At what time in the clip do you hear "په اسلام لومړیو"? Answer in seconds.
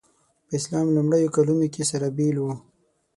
0.47-1.33